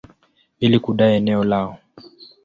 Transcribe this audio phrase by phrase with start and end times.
[0.59, 1.77] ili kudai eneo lao.